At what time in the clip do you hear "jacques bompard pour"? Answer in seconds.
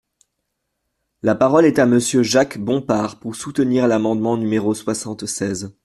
2.23-3.35